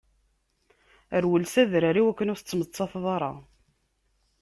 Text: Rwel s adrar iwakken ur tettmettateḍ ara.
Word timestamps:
Rwel 1.23 1.45
s 1.53 1.55
adrar 1.61 1.95
iwakken 2.01 2.31
ur 2.31 2.37
tettmettateḍ 2.39 3.03
ara. 3.15 3.31